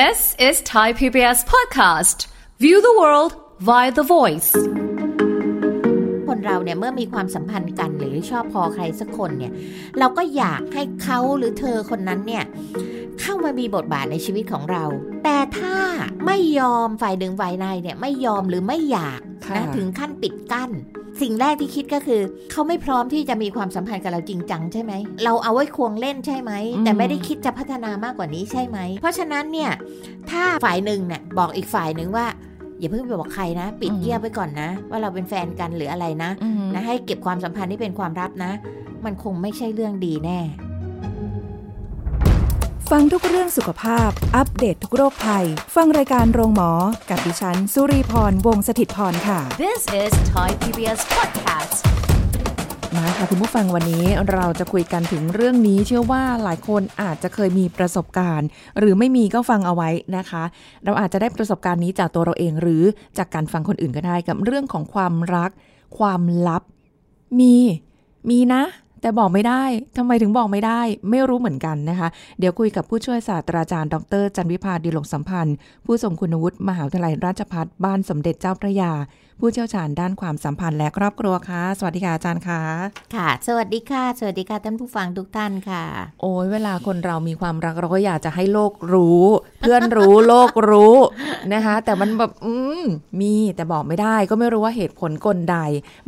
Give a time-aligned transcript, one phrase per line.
[0.00, 2.26] This is Thai PBS podcast.
[2.58, 3.32] View the world
[3.68, 4.50] via the voice.
[6.26, 9.52] คนเราเนี่ยเมื่อมีความสัมพันธ์กันหรือชอบพอใครสักคนเนี่ย
[9.98, 12.44] เราก็อยากให้เขาหรือเธอคนนั้นเนี่ย
[13.20, 14.84] เข้ามามีบทบาทในชีวิตของเรา
[15.24, 15.76] แต่ถ้า
[16.26, 20.70] ไม่ยอมฝ่ายหนึ่งฝ่ายในเนี่ยไม่ยอมหรือไม่อยากค่ะนะถึงขั้นปิดกั้น
[21.20, 22.20] สิ่งแรกที่คิดก็คือ
[22.50, 24.92] เขาไม่พร้อมที่จะมีความสัมพันธ์กับเราจริงจังใช่ไหม
[25.24, 29.70] เราเอาไว้ควงเล่นใช่ไหมอืมแต่ไม่ได้คิดจะพัฒนามากกว่านี้ใช่ไหม เพราะฉะนั้นเนี่ย
[30.30, 32.26] ถ้าฝ่ายหนึ่งเนี่ยบอกอีกฝ่ายหนึ่งว่า
[32.78, 38.52] อย่าเพิ่งไปบอกใครนะ ปิดเงียบไว้ก่อนนะ ว่าเราเป็นแฟนกันหรืออะไรนะอืมนะให้เก็บความสัมพันธ์ที่เป็นความลับนะ
[39.04, 40.38] มันคงไม่ใช่เรื่องดีแน่
[42.98, 45.46] ฟังทุกเรื่องสุขภาพ อัปเดตททุกโรคภัย
[45.76, 46.70] ฟังรายการโรงหมอ
[47.10, 51.74] กับดิฉัน สุรีพร วงศิตพรค่ะ This is Thai PBS podcast.
[52.94, 60.44] มาค่ะคุณผู้ฟังวันนี้เราจะคุยกันถึงเรื่องนี้ เชื่อว่าหลายคนอาจจะเคยมีประสบการณ์ หรือไม่มีก็ฟังเอาไว้นะคะ
[60.84, 62.82] เราอาจจะได้ประสบการณ์นี้จากตัวเราเองหรือ
[63.18, 65.50] จากการฟังคนอื่นก็ได้กับเรื่องของความรัก
[65.98, 66.62] ความลับ
[67.40, 67.54] มี
[68.30, 68.62] มีนะ
[69.02, 69.64] แต่บอกไม่ได้
[69.96, 72.08] ทำไมถึงบอกไม่ได้ ไม่รู้เหมือนกันนะคะ
[72.38, 78.92] เดี๋ยวคุยกับผู้ช่วยศาสตราจารย์ ดร จันวิพาดีหลงสัมพันธ์ ผู้ทรงคุณวุฒิมหาวิทยาลัยราชภัฏบ้านสมเด็จเจ้าพระยา
[79.44, 82.60] ผู้เชี่ยวชาญด้านความสัมพันธ์และครอบครัวค่ะ สวัสดีค่ะอาจารย์ค่ะ
[83.14, 85.84] ค่ะ สวัสดีค่ะ สวัสดีค่ะท่านผู้ฟังทุกท่านค่ะ
[86.20, 89.22] โอ้ยเวลาคนเรามีความรักเราก็อยากจะให้โลกรู้
[89.60, 90.96] เพื่อนรู้โลกรู้
[91.54, 92.82] นะคะ แต่มันแบบอืม
[93.20, 95.56] มีแต่บอกไม่ได้ก็ไม่รู้ว่าเหตุผลกลใด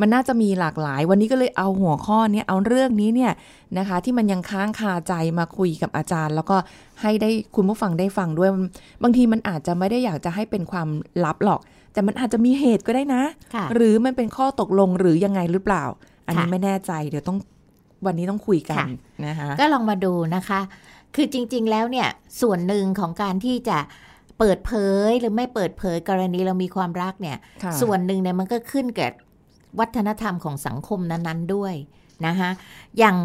[0.00, 3.32] มันน่าจะมีหลากหลาย วันนี้ก็เลยเอาหัวข้อเนี้ยเอาเรื่องนี้เนี่ย
[3.78, 6.56] นะคะ ที่มันยังค้างคาใจมาคุยกับอาจารย์ แล้วก็
[7.02, 8.50] ให้ได้คุณผู้ฟังได้ฟังด้วย
[9.02, 10.88] บางทีมันอาจจะไม่ได้อยากจะให้เป็นความ
[11.24, 11.60] ลับหรอก
[11.92, 13.22] แต่มันอาจจะมีเหตุก็ได้นะ
[13.54, 15.84] ค่ะหรือมันเป็นข้อตกลงหรือยังไงหรือเปล่า
[16.26, 17.38] อันนี้ค่ะไม่แน่ใจเดี๋ยวต้อง
[18.06, 18.86] วันนี้ต้องคุยกันค่ะ
[19.26, 20.60] นะคะก็ลองมาดูนะคะ
[21.14, 22.08] คือจริง ๆ แล้วเนี่ย
[22.40, 23.78] ส่วนหนึ่งของการที่จะ
[24.38, 24.72] เปิดเผ
[25.08, 29.10] ยหรือไม่เปิดเผยกรณีเรามีความรักเนี่ยค่ะส่วนหนึ่งเนี่ยมันก็ขึ้นกับ
[29.78, 31.74] วัฒนธรรมของสังคมนั้น ๆ ด้วย
[32.26, 32.50] นะคะ
[32.98, 33.16] อย่าง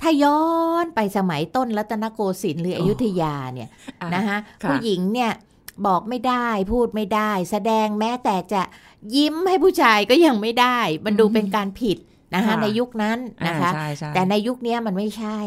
[0.00, 0.40] ถ้าย้อ
[0.84, 3.68] นไปสมัยต้นรัตนโกสินทร์หรืออยุธยาเนี่ย
[4.00, 5.32] อะนะคะค่ะผู้หญิงเนี่ย
[5.86, 8.62] บอกไม่ได้พูดไม่ได้ แสดงแม้แต่จะ
[9.16, 11.98] ยิ้มให้ผู้ชายก็ยังไม่ได้ มันดูเป็นการผิด
[12.34, 15.38] นะคะค่ะในยุคนั้นนะคะอ่าใช่ใช่แต่ในยุคนี้มันไม่ใช่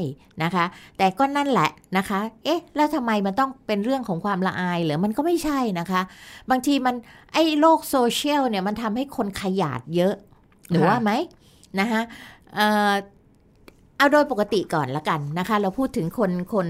[0.44, 0.66] นะคะ
[0.98, 6.02] แต่ก็นั่นแหละนะคะ เอ๊ะ แล้วทำไมมันต้องเป็นเรื่องของความละอายเหรือมันก็ไม่ใช่นะคะ
[6.50, 6.96] บางทีมัน
[7.34, 10.14] ไอ้โลกโซเชียลเนี่ยมันทำให้คนขยาดเยอะ
[10.70, 11.12] หรือว่าไหม
[11.80, 12.02] นะคะ
[14.00, 16.68] เอ่อเอาโดยปกติก่อนละกันนะคะ เราพูดถึงคนคน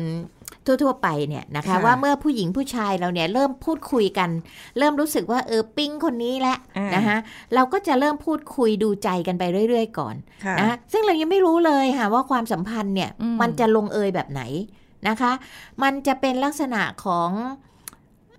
[0.66, 4.29] ทั่วๆไปเนี่ยนะคะค่ะว่าเมื่อผู้หญิงผู้ชายเราเนี่ยเริ่มพูดคุยกัน
[4.78, 7.18] เริ่มรู้สึกว่าเออปิ้งคนนี้แหละอ่านนะคะ
[7.56, 14.41] เราก็จะเริ่มพูดคุยดูใจกันไปเรื่อย ๆ ก่อนค่ะนะซึ่งเรายังไม่รู้เลยค่ะว่าความสัมพันธ์เนี่ยอืมมันจะลงเอยแบบไหน
[15.07, 15.31] นะคะ
[15.84, 17.29] มันจะเป็นลักษณะของ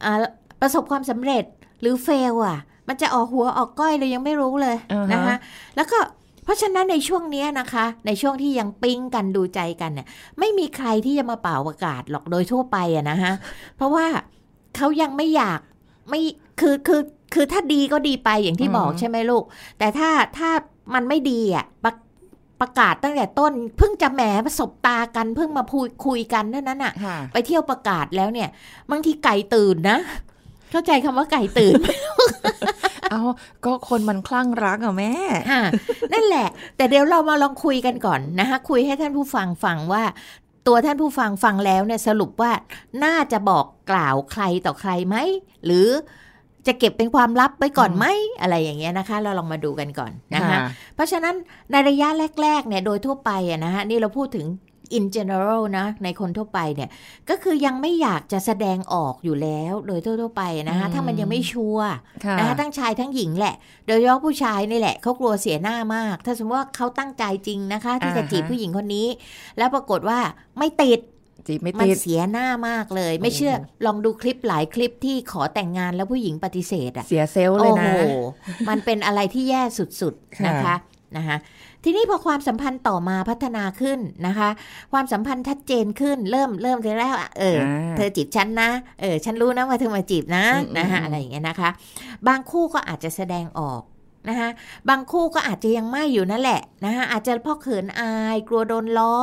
[0.04, 0.12] อา
[0.60, 1.44] ประสบความสำเร็จ
[1.80, 2.58] หรือเฟลอะ
[2.88, 5.36] มันจะออกหัวออกก้อยเรายังไม่รู้เลยอ่าฮะนะคะ
[5.76, 6.19] แล้วก็เพ
[6.50, 10.06] ราะฉะนั้นในช่วงเนี้ยนะคะ ในช่วงที่ยังปิ๊งกันดูใจกันเนี่ย
[10.38, 13.32] ไม่มีใครที่จะมาเป่าประกาศหรอกโดยทั่วไปอะนะฮะ
[13.76, 14.06] เพราะว่า
[14.76, 15.60] เขายังไม่อยาก
[16.08, 16.20] ไม่
[16.60, 17.02] คือคือ
[17.34, 19.44] คือถ้าดีก็ดีไปอย่างที่อืมบอกใช่ไหมลูก
[19.78, 20.50] แต่ถ้าถ้า
[20.94, 21.92] มันไม่ดีอะประ
[22.60, 28.48] ประกาศตั้งแต่ต้น เพิ่งจะแหมประสบตากันเพิ่งมาพูดคุยกันเท่านั้นอะค่ะไปเที่ยวประกาศแล้วเนี่ย
[28.90, 29.98] บางทีไก่ตื่นนะ
[30.70, 31.74] เข้าใจคำว่าไก่ตื่น
[33.10, 33.20] เอา
[33.64, 35.12] ก็คนมันคลั่งรักอะแม่
[35.50, 35.60] อ่า
[36.12, 40.04] นั่นแหละ แต่เดี๋ยวเรามาลองคุยกันก่อนนะคะคุยให้ท่านผู้ฟังฟังว่า
[40.66, 42.52] ตัวท่านผู้ฟังฟังแล้วเนี่ยสรุปว่า
[43.04, 45.16] น่าจะบอกกล่าวใครต่อใครไหม
[45.64, 45.88] หรือ
[46.66, 48.06] จะเก็บเป็นความลับไว้ก่อนไหม
[48.40, 50.56] อะไรอย่างเงี้ยนะคะ เราลองมาดูกันก่อนนะคะ
[50.94, 51.34] เพราะฉะนั้น
[51.70, 52.08] ในระยะ
[52.42, 54.46] แรกๆเนี่ยโดยทั่วไปอะนะฮะนี่เราพูดถึง
[54.96, 56.90] in general นะในคนทั่วไปเนี่ย
[57.30, 61.88] ก็คือยังไม่อยากจะแสดงออกอยู่แล้วโดยทั่ว ๆ ไปนะคะอืมถ้ามันยังไม่ชัวร์
[62.24, 63.54] ค่ะนะคะทั้งชายทั้งหญิงแหละ
[63.86, 69.06] โดยเฉพาะผู้ชายนี่แหละเขากลัวเสียหน้ามาก ถ้าสมมติว่าเขาตั้งใจจริงนะคะ ที่จะอ่าฮะจีบผู้หญิงคนนี้
[69.58, 70.18] แล้วปรากฏว่า
[70.58, 71.00] ไม่ติด
[71.48, 73.54] จีบไม่มันติดเสียหน้ามากเลย ไม่โอ้เชื่อ
[73.86, 80.76] ลองดูคลิปหลายคลิปที่ขอแต่งงานแล้วผู้หญิงปฏิเสธอะเสียเซลล์เลโอ้ยโหนะมันเป็นอะไรที่แย่สุดๆค่ะนะคะ
[81.16, 81.36] นะคะ
[81.84, 84.48] ทีนี้พอความสัมพันธ์ต่อมาพัฒนาขึ้นนะคะ
[84.92, 91.70] ความสัมพันธ์ชัดเจนขึ้นเริ่มเริ่มเสร็จแล้วอะเอออ่าเธอจีบฉันนะเออฉันรู้นะว่าเธอมาจีบนะอืมนะคะอืมอะไรอย่างเงี้ยนะคะ
[92.28, 93.82] บางคู่ก็อาจจะแสดงออก
[94.28, 94.48] นะคะ
[94.88, 99.16] บางคู่ก็อาจจะยังไม่อยู่นั่นแหละนะคะอาจจะเพ่อเขินอายกลัวโดนล้อ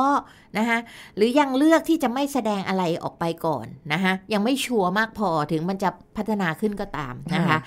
[0.58, 0.78] นะคะ
[1.16, 7.58] หรือยังเลือกที่จะไม่แสดงอะไรออกไปก่อนนะคะยังไม่ชัวร์มากพอถึงมันจะพัฒนาขึ้นก็ตามนะคะค่ะ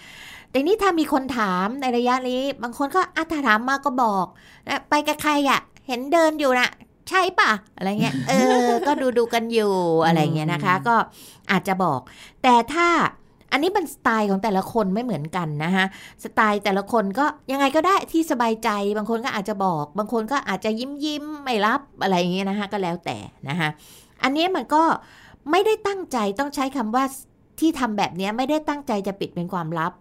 [0.51, 4.25] แต่นี้ถ้ามีคนถามในระยะนี้ บางคนก็อะถ้าถามมาก็บอก
[4.67, 6.69] นะไปกับใครอะ่ะ เห็นเดินอยู่นะ
[7.09, 8.33] ใช่ปะอะไรเงี้ย เอ
[8.65, 9.73] อ ก็ดูดูกันอยู่
[10.05, 10.95] อะไรเงี้ยนะคะ ก็
[11.51, 11.99] อาจจะบอก
[12.43, 12.87] แต่ถ้า
[13.51, 15.85] อันนี้เป็นสไตล์ของแต่ละคนไม่เหมือนกันนะคะ
[16.23, 23.17] สไตล์แต่ละคนก็ยังไงก็ได้ที่สบายใจ บางคนก็อาจจะบอก บางคนก็อาจจะยิ้มยิ้มไม่รับอะไรอย่างเงี้ยนะคะก็แล้วแต่
[23.49, 23.69] นะคะ
[24.23, 24.83] อันนี้มันก็
[25.51, 27.03] ไม่ได้ตั้งใจต้องใช้คำว่า
[27.59, 29.91] ที่ทำแบบนี้ไม่ได้ตั้งใจจะปิดเป็นความลับ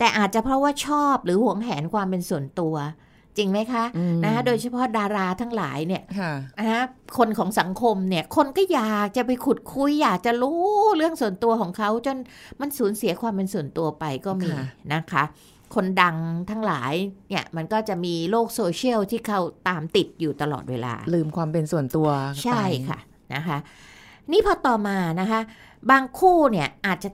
[0.00, 2.74] แต่อาจจะเพราะว่าชอบหรือหวงแหนความเป็นส่วนตัว
[3.36, 6.82] จริงไหมคะอืมนะคะโดยเฉพาะดาราทั้งหลายเนี่ยค่ะนะคะ
[7.18, 10.62] คนของสังคมเนี่ย คนก็อยากจะไปขุดคุยอยากจะรู้
[10.96, 12.16] เรื่องส่วนตัวของเขาจน
[12.60, 14.64] มันสูญเสียความเป็นส่วนตัวไปก็มีค่ะ
[14.94, 15.22] นะคะ
[15.74, 16.16] คนดัง
[16.50, 16.92] ทั้งหลาย
[17.28, 22.08] เนี่ยมันก็จะมีโลกโซเชียลที่เขาตามติดอยู่ตลอดเวลา ลืมความเป็นส่วนตัว
[22.44, 22.58] ใช่ไป
[22.88, 22.98] ค่ะ
[23.34, 23.58] นะคะ
[24.32, 25.40] นี่พอต่อมานะคะ
[25.90, 27.10] บางคู่เนี่ยอาจจะ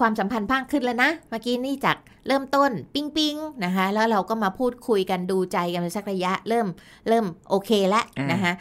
[0.00, 1.96] ความสัมพันธ์พังขึ้นแล้วนะ เมื่อกี้นี่จาก
[2.28, 6.66] เริ่มต้นปิ๊งปิงนะคะแล้วเราก็มาพูดคุยกันดูใจกันไปสักระยะ เริ่ม
[7.08, 8.52] เริ่มโอเคแล้วอ่านนะคะ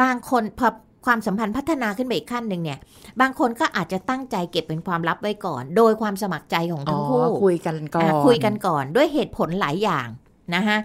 [0.00, 0.68] บางคนพอ
[1.06, 2.78] ความสัมพันธ์พัฒนาขึ้นไปอีกขั้นหนึ่งเนี่ย
[3.20, 10.06] บางคนก็อาจจะตั้งใจเก็บเป็นความลับไว้ก่อน โดยความสมัครใจของอ๋อทั้งคู่คุยกันก่อนอะคุยกันก่อนด้วยเหตุผลหลายอย่าง
[10.54, 10.78] นะคะ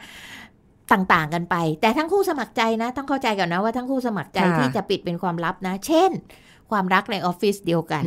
[0.91, 6.11] ต่างๆกันไป แต่ทั้งคู่สมัครใจนะ ต้องเข้าใจก่อนนะว่าทั้งคู่สมัครใจค่ะที่จะปิดเป็นความลับนะ เช่น
[6.71, 8.03] ความรักในออฟฟิศเดียวกัน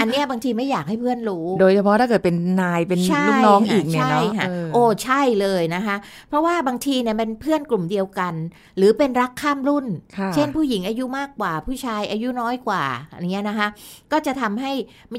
[0.00, 5.96] อันเนี้ยบางทีไม่อยากให้เพื่อนรู้ โดยเฉพาะถ้าเกิดเป็นนายเป็นใช่ลูกน้องค่ะอีกเนี่ยเนาะใช่ค่ะเออโอ้ใช่เลยนะคะ
[6.28, 8.34] เพราะว่าบางทีเนี่ยเป็นเพื่อนกลุ่มเดียวกัน
[8.76, 9.86] หรือเป็นรักข้ามรุ่น
[10.16, 13.68] ค่ะเช่นผู้หญิงอายุมากกว่า ผู้ชายอายุน้อยกว่าอันเนี้ยนะคะ
[14.12, 14.72] ก็จะทำให้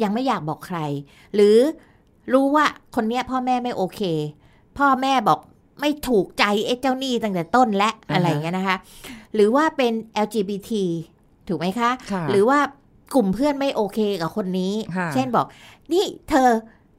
[0.03, 0.79] ยังไม่อยากบอกใคร
[1.35, 1.57] หรือ
[2.33, 4.01] รู้ว่าคนเนี้ยพ่อแม่ไม่โอเค
[4.77, 5.39] พ่อแม่บอก
[5.79, 8.77] ไม่ถูกใจไอ้เจ้าหนี้ตั้งแต่ต้นและอ่าฮะอะไรอย่างเงี้ยนะคะ
[9.35, 9.93] หรือว่าเป็น
[10.25, 10.71] LGBT
[11.47, 12.59] ถูกไหมคะค่ะหรือว่า
[13.15, 15.45] กลุ่มเพื่อนไม่โอเคกับคนนี้ค่ะเช่นบอก
[15.93, 16.49] นี่เธอ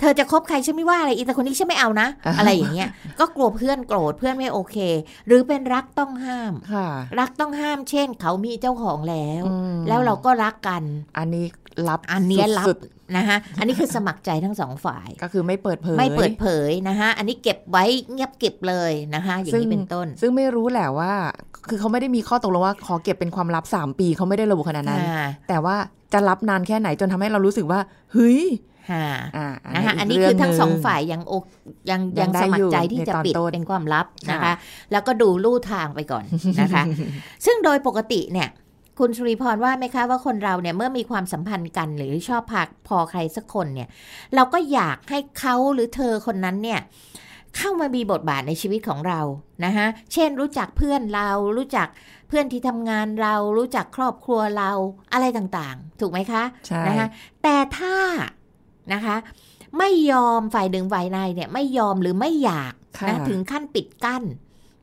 [0.01, 2.89] เธอจะคบใครฉันไม่ว่าอะไรอีแต่คนนี้ฉันไม่เอานะอ่าอะไรอย่างเงี้ย
[3.21, 4.77] ก็กลัวเพื่อนโกรธเพื่อนไม่โอเค
[5.27, 6.89] หรือเป็นรักต้องห้ามค่ะ
[7.21, 10.83] รักต้องห้าม เช่น เขามีเจ้าของแล้วอืมแล้วเราก็รักกัน
[11.19, 11.47] อันนี้
[11.89, 12.79] ลับ อันเนี้ยลับสุด
[13.17, 21.13] นะคะอันนี้คือสมัครใจทั้งสองฝ่ายๆก็คือไม่เปิดเผย ไม่เปิดเผยนะคะอันนี้เก็บไว้เงียบเก็บเลยนะคะอย่างนี้เป็นต้น ซึ่งไม่รู้แหละว่า
[21.69, 25.77] คือเขาไม่ได้มีข้อตกลงว่าขอเก็บเป็นความลับ 3 ปีเขาไม่ได้ระบุขนาดนั้นอ่าแต่ว่า
[26.13, 27.81] จะรับนานแค่ไหนจนทำให้เรารู้สึกว่า
[28.13, 28.41] เฮ้ย
[28.91, 29.07] ค่ะ
[29.37, 31.33] อ่านะคะกอันนี้เรื่คือทั้งหสองฝ่ายยังโอ
[31.91, 34.55] ยังยัยังงได้สมัครใจอยู่ที่ในจะตอนปิดต้นเป็นความลับนะคะค่ะ
[34.93, 36.25] แล้วก็ดูลู่ทางไปก่อน
[36.61, 36.83] นะคะ
[37.47, 38.49] ซึ่งโดยปกติเนี่ย
[39.01, 43.89] คุณสุริพรว่าไหมคะว่าคนเราเนี่ยเมื่อมีความสัมพันธ์กันหรือชอบพักพอใครสักคนเนี่ย
[44.35, 46.81] เราก็อยากให้เขาหรือเธอคนนั้นเนี่ย
[47.57, 49.21] เข้ามามีบทบาทในชีวิตของเรา
[49.65, 51.89] นะคะเช่นรู้จักเพื่อนเรา รู้จัก
[52.29, 54.71] เพื่อนที่ทำงานเรา รู้จักครอบครัวเรา
[55.13, 57.09] อะไรต่างๆ ถูกไหมคะใช่นะคะ
[57.43, 57.97] แต่ถ้า
[58.93, 59.17] นะคะ
[59.79, 64.23] ไม่ยอมฝ่ายหนึ่งฝ่ายในเนี่ยไม่ยอมหรือไม่อยากค่ะนะถึงขั้นปิดกั้น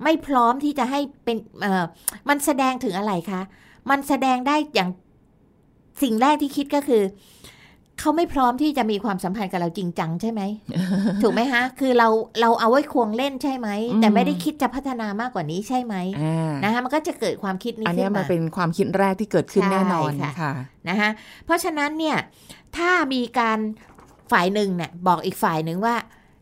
[0.04, 1.84] ไม่พร้อมที่จะให้เป็นเอ่อ
[2.30, 3.42] มันแสดงถึงอะไรคะ
[3.90, 4.90] มันแสดงได้อย่าง
[6.04, 7.04] สิ่งแรกที่คิดก็คือ
[8.00, 10.42] เขาไม่พร้อมที่จะมีความสัมพันธ์กับเราจริงจังใช่ไหม
[11.22, 12.08] ถูกไหมฮะ คือเรา
[12.42, 20.52] เราเอาไว้ควงเล่นใช่ไหมอืมแต่ไม่ได้คิดจะพัฒนามากกว่านี้ใช่ไหมอ่านะคะมันก็จะเกิดความคิดนี้อันขึ้เนี้ยนมันมาเป็นความคิดแรกที่เกิดขึ้นใช่แน่นอนค่ะค่ะ
[20.90, 21.10] นะคะ
[21.46, 22.18] เพราะฉะนั้นเนี่ย
[22.78, 23.60] ถ้ามีการ
[24.32, 25.96] ฝ่ายหนึ่งเนี่ยบอกอีกฝ่ายหนึ่งว่า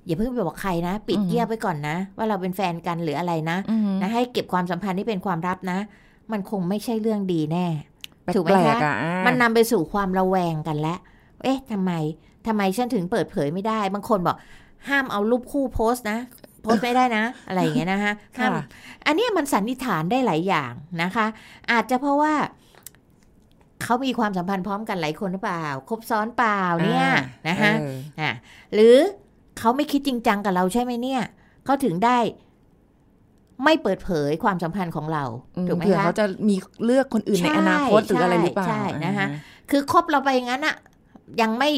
[0.06, 5.80] อย่าเพิ่งไปบอกใครนะ ปิดอือฮึเงียบไว้ก่อนนะ ว่าเราเป็นแฟนกันหรืออะไรนะอืมนะให้เก็บความสัมพันธ์ที่เป็นความลับนะ
[6.32, 7.68] มันคงไม่ใช่เรื่องดีแน่
[8.36, 11.00] ถูกไหมแปลคะกๆอะอ่ามันนำไปสู่ความระแวงกันแล้ว
[11.44, 11.92] เอ๊ะทำไม
[12.48, 14.38] ทำไมฉันถึงเปิดเผยไม่ได้ บางคนบอก
[14.88, 16.20] ห้ามเอารูปคู่โพสต์นะ
[16.62, 18.64] โพสต์ไม่ได้นะ อะไรอย่างเงี้ยนะคะห้ามค่ะ
[19.06, 20.72] อันเนี้ยมันสันนิษฐานได้หลายอย่าง
[21.04, 21.26] นะคะ
[21.72, 22.34] อาจจะเพราะว่า
[23.84, 27.14] เขามีความสัมพันธ์พร้อมกันหลายคนหรือเปล่าครบซ้อนเปล่าเนี่ยอ่า
[27.50, 28.32] นะคะเอออะ
[28.74, 28.96] หรือ
[29.60, 31.22] เขาไม่คิดจริงจังกับเราใช่ไหมเนี่ย
[31.66, 32.18] เขาถึงได้
[33.64, 35.24] ไม่เปิดเผยความสัมพันธ์ของเรา
[35.58, 40.76] อืมถูกไหมเผื่อคะเขาจะมีเลือกคนอื่นในใช่อนาคตหรืออะไรหรือเปล่าใช่นะคะอ่าคือคบเราไปอย่างนั้นอะ
[41.42, 41.70] ยังไม่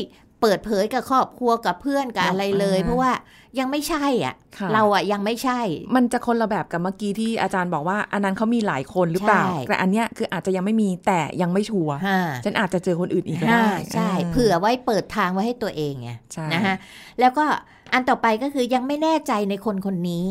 [0.41, 3.11] เปิดเผยกับครอบครัวกับเพื่อนกับอะไรเลยอ่าเพราะว่า
[3.59, 5.59] ยังไม่ใช่อะค่ะ เราอะยังไม่ใช่
[5.95, 16.75] มันจะคนละแบบกับเมื่อกี้ที่อาจารย์บอกว่า อันนั้นเขามีหลายคนหรือเปล่าใช่แต่อันเนี้ยคืออาจจะยังไม่มีแต่ยังไม่ชัวร์ฮะฉันอาจจะเจอคนอื่นอีกก็ฮะได้ใช่าเผื่อไว้เปิดทางไว้ให้ตัวเองไงใช่นะคะ
[17.19, 17.45] แล้วก็
[17.93, 20.25] อันต่อไปก็คือยังไม่แน่ใจในคนคนนี้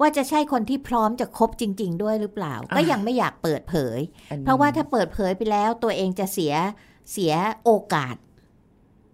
[0.00, 3.98] ว่าจะใช่คนที่พร้อมจะคบจริง ๆ ด้วยหรือเปล่า ก็ยังไม่อยากเปิดเผย
[4.30, 6.54] อันนี้เพราะว่าถ้าเปิดเผยไปแล้วตัวเองจะเสีย
[7.12, 7.32] เสีย
[7.64, 8.16] โอกาส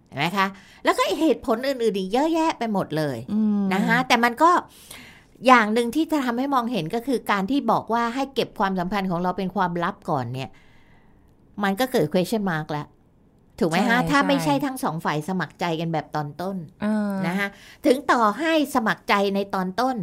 [0.07, 0.47] เห็นไหมคะ
[0.83, 4.51] แล้วก็เหตุผลอื่นๆอีกเยอะแยะไปหมดเลยอืมนะคะแต่มันก็
[5.47, 10.49] อย่างหนึ่งที่จะทำให้มองเห็นก็คือการที่บอกว่าให้เก็บความสัมพันธ์ของเราเป็นความลับก่อนเนี่ย
[11.63, 12.87] มันก็เกิด question mark แล้ว
[13.59, 17.47] ถูกไหมฮะ ถ้าไม่ใช่ทั้งสองฝ่ายสมัครใจกันแบบตอนต้นอ่านะคะ
[17.85, 19.95] ถึงต่อให้สมัครใจในตอนต้น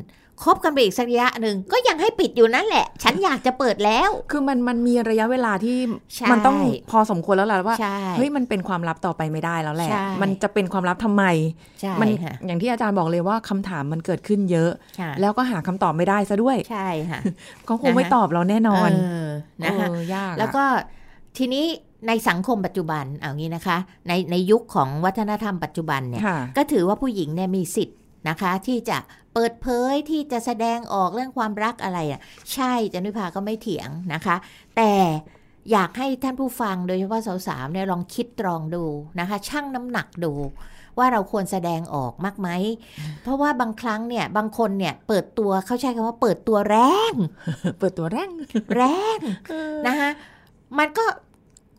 [0.45, 5.77] คบกันไปอีกสักระยะหนึ่งก็ยังให้ปิดอยู่นั่นแหละ ฉันอยากจะเปิดแล้ว คือมันมันมีระยะเวลาที่
[6.15, 6.57] ใช่มันต้อง
[6.91, 11.25] พอสมควรแล้วล่ะว่าใช่เฮ้ยมันเป็นความลับต่อไปไม่ได้แล้วแหละใช่มันจะเป็นความลับทำไม
[11.81, 14.71] ใช่มันค่ะอย่างที่อาจารย์บอกเลยว่าคำถามมันเกิดขึ้นเยอะ
[15.01, 17.21] ค่ะแล้วก็หาคำตอบไม่ได้ซะด้วยใช่ค่ะ
[17.67, 19.29] เขาคงไม่นะคะตอบเราแน่นอนเออ
[19.63, 20.65] นะคะเออยากอะแล้วก็
[21.39, 21.65] ทีนี้
[22.09, 23.77] ในสังคมปัจจุบันเอางี้นะคะ
[24.09, 28.99] ในในยุคของวัฒนธรรมปัจจุบันเนี่ยค่ะก็ถือว่าผู้หญิงเนี่ยมีสิทธิ์นะคะที่จะ
[29.35, 32.21] เปิดเผยที่จะแสดงออกเรื่องความรักอะไรอะ
[32.53, 34.37] ใช่จันวิภาก็ไม่เถียงนะคะ
[34.77, 34.93] แต่
[35.73, 38.85] อยากให้ท่านผู้ฟังโดยเฉพาะสาวๆเนี่ยลองคิดตรองดู
[39.21, 40.33] นะคะ ชั่งน้ำหนักดู
[40.99, 42.49] ว่าเราควรแสดงออกมากไหม
[43.23, 46.77] เพราะว่าบางครั้งเนี่ยบางคนเนี่ยเปิดตัวเขาใช้คำว่าเปิดตัวแร
[47.11, 47.12] ง
[47.79, 48.31] เปิดตัวแรง
[48.77, 48.83] แร
[49.17, 49.19] ง
[49.87, 50.11] นะคะ
[50.79, 51.05] มันก็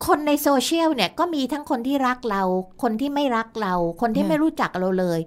[0.06, 2.42] คนในโซเชียลเนี่ยก็มีทั้งคนที่รักเรา
[2.82, 5.20] คนที่ไม่รักเรา คนที่อืมไม่รู้จักเราเลย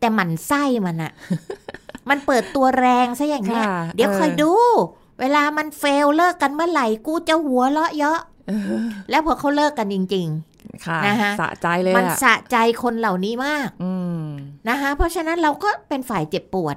[0.00, 1.12] แต่หมันไส้มันอะ
[2.08, 4.52] มันเปิดตัวแรงซะอย่างเนี้ยค่ะเดี๋ยวคอยดู
[5.20, 10.28] เวลามันเฟลเลิกกันเมื่อไหร่กูจะหัวเราะเยาะเออแล้วพอเขาเลิกกันจริง
[10.86, 14.24] ค่ะนะคะสะใจเลยๆมันอะสะใจคนเหล่านี้มากอืม
[14.68, 16.76] นะคะเพราะฉะนั้นเราก็เป็นฝ่ายเจ็บปวด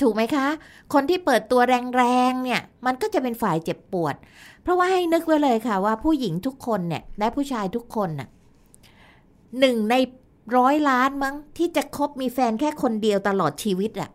[0.00, 0.46] ถูกไหมคะ
[0.92, 1.60] คนที่เปิดตัว
[1.96, 4.14] แรงๆเนี่ย มันก็จะเป็นฝ่ายเจ็บปวด
[4.62, 8.28] เพราะว่าให้นึกไว้เลยค่ะว่าผู้หญิงทุกคนเนี่ย และผู้ชายทุกคนน่ะ
[9.60, 9.94] หนึ่งใน
[10.56, 14.10] ร้อยล้านมั้งที่จะคบมีแฟนแค่คนเดียวตลอดชีวิตอะ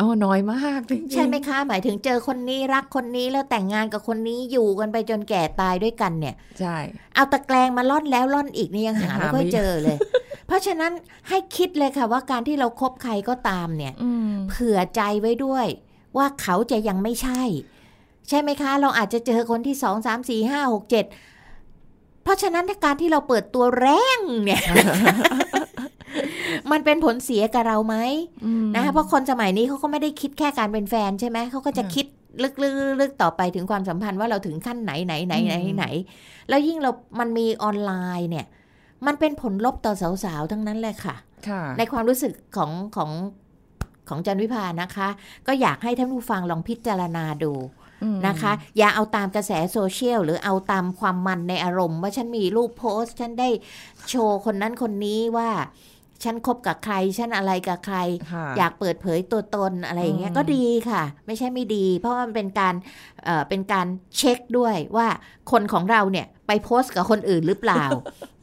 [0.00, 6.76] อ๋อน้อยมากจริงๆใช่ไหมคะหมายถึงเจอคนนี้รักคนนี้แล้วแต่งงานกับคนนี้อยู่กันไปจนแก่ตายด้วยกันเนี่ย ใช่
[7.14, 9.96] เอาตะแกรงมาล่อนแล้วล่อนอีกนี่ยังหายังหาไม่ค่อยไม่เจอเลย
[10.46, 10.92] เพราะฉะนั้น
[11.28, 15.66] ให้คิดเลยค่ะว่าการที่เราครบใครก็ตามเนี่ยอืมเผื่อใจไว้ด้วย
[16.16, 17.42] ว่าเขาจะยังไม่ใช่
[18.28, 21.04] ใช่ไหมคะ เราอาจจะเจอคนที่สองสามสี่ห้าหกเจ็ด
[22.22, 23.86] เพราะฉะนั้นถ้าการที่เราเปิดตัวแร
[24.18, 24.62] งเนี่ย
[26.72, 27.96] มันเป็นผลเสียกับเราไหม
[28.44, 32.06] อืมนะคะเพราะคนสมัยนี้เขาก็ไม่ได้คิดแค่การเป็นแฟนใช่ไหมเขาก็จะค่ะคิด
[32.42, 35.86] ลึกๆๆต่อไปถึงความสัมพันธ์ว่าเราถึงขั้นไหนไหนไหนไหนอืมไหน
[36.48, 36.90] แล้วยิ่งเรา
[37.20, 38.46] มันมีออนไลน์เนี่ย
[39.06, 39.92] มันเป็นผลลบต่อ
[40.24, 41.16] สาวๆ ทั้งนั้นเลยค่ะ
[41.48, 43.10] ค่ะ ในความรู้สึกของของ
[44.08, 45.08] ของจันวิพานะคะ
[45.46, 47.52] ก็อยากให้ท่านผู้ฟังลองพิจารณาดู
[48.02, 53.48] อืมนะคะ อย่าเอาตามกระแสโซเชียลหรือเอาตามความมันในอารมณ์ ว่าฉันมีรูปโพสต์ ฉันได้
[54.08, 55.48] โชว์คนนั้นคนนี้ว่า
[56.24, 57.98] ฉันคบกับใคร ฉันอะไรกับใคร
[58.32, 62.74] ค่ะอยากเปิดเผยตัวตนอะไรอย่างเงี้ยอืมก็ดีค่ะ ไม่ใช่ไม่ดี เพราะว่ามันเป็นการ
[63.24, 65.06] เอ่อเป็นการเช็คด้วยว่า
[65.50, 67.84] คนของเราเนี่ยไปโพสต์กับคนอื่นหรือเปล่า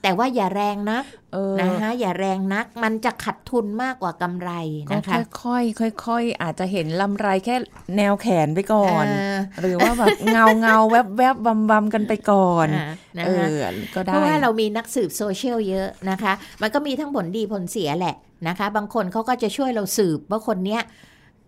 [0.01, 1.03] แต่ว่าอย่าแรงนัก
[1.34, 4.51] เออนะคะอย่าแรงนัก มันจะขัดทุนมากกว่ากำไร
[4.89, 7.55] ก็นะคะค่อยๆค่อยๆอาจจะเห็นลำไรแค่
[7.98, 13.63] แนวแขนไปก่อนเออหรือว่าแบบเงาเงาแวบแวบๆบำๆกันไปก่อนอ่านะเอคะอ
[13.96, 18.15] ก็เพได้ราะว่าเรามีนักสืบโซเชียลเยอะนะคะ มันก็มีทั้งผลดีผลเสียแหละ
[18.48, 20.81] นะคะ บางคนเขาก็จะช่วยเราสืบว่าคนเนี้ย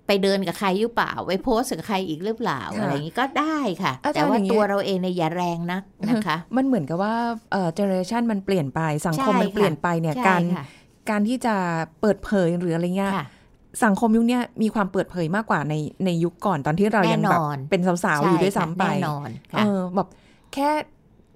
[0.07, 7.13] ไปเดินกับใครหรือเปล่า ไปโพสต์กับใครอีกหรือเปล่าค่ะอะไรอย่างนี้ก็ได้ค่ะอาจารย์แต่ว่าอย่างนี้ตัวเราเองเนี่ยอย่าแรงนักนะคะ มันเหมือนกับว่า
[7.51, 10.65] เอ่อเจเนอเรชันมันเปลี่ยนไปสังคมใช่มันเปลี่ยนไปเนี่ยใช่การค่ะ
[11.10, 11.55] การที่จะ
[12.01, 13.25] เปิดเผยหรืออะไรเงี้ยค่ะ
[13.83, 15.74] สังคมยุคเนี้ยมีความเปิดเผยมากกว่าใน
[16.05, 20.07] ในยุคก่อนตอนที่เรายังแบบแน่นอนเป็นสาวๆอยู่ด้วยซ้ำไปแน่นอนเอค่ะอแบบ
[20.53, 20.69] แค่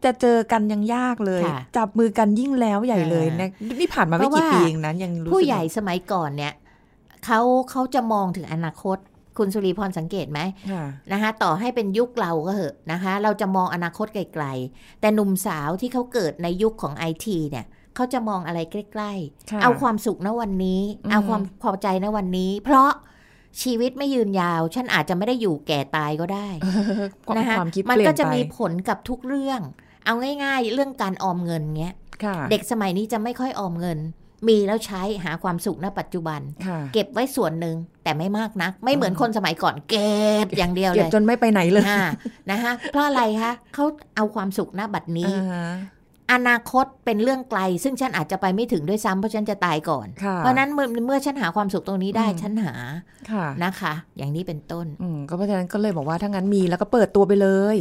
[0.05, 6.53] จะเจอกันยังยากเลยค่ะจับมือกันยิ่งแล้วใหญ่เลยอ่านะนี่ผ่านมาไม่เพราะกี่ว่าปีเองนะยังรู้สึกผู้ใหญ่สมัยก่อนเนี่ย
[7.27, 7.41] เขา
[7.71, 8.97] เขาจะมองถึงอนาคต
[9.37, 10.39] คุณสุริพรสังเกตไหม
[10.71, 17.65] ค่ะนะคะต่อให้เป็นยุคเราก็เหอะนะคะ เราจะมองอนาคตไกลๆ แต่หนุ่มสาวที่เขาเกิดในยุคของไอทีเนี่ย
[17.95, 19.11] เขาจะมองอะไรใกล้
[19.51, 22.91] ค่ะๆเอาความสุขณวันนี้อืมเอาความพอใจณวันนี้ เพราะ
[23.61, 26.49] ชีวิตไม่ยืนยาว ฉันอาจจะไม่ได้อยู่แก่ตายก็ได้
[27.27, 29.61] ความนะคะความคิดมันเปลี่ยก็นจะไปมีผลกับทุกเรื่อง
[30.05, 33.99] เอาง่าย ๆ เรื่องการออมเงินเงี้ยค่ะเด็กสมัยนี้จะไม่ค่อยออมเงิน
[34.47, 42.01] มีแล้วใช้หาความสุขณปัจจุบันค่ะเก็บไว้ส่วนหนึ่งแต่ไม่มากนัก ไม่เหมือนคนสมัยก่อนเก็บอย่างเดียวเก็เลบยจนไม่ไปไหนเลยอ่า
[42.51, 45.31] นะคะเพราะอะไรคะเขาเอาความสุขณบัดนี้
[46.29, 52.73] อ่าฮะอนาคตเป็นเรื่องไกล ซึ่งฉันอาจจะไปไม่ถึงด้วยซ้ำเพราะฉันจะตายก่อนค่ะเพราะนั้นเมื่อเมื่อฉันหาความสุขตรงนี้ได้อืมฉันหา
[53.31, 57.75] ค่ะนะคะ อย่างนี้เป็นต้นอืมก็เพราะฉะนั้นก็เลยบอกว่าถ้างั้นมีแล้วก็เปิดตัวไปเลย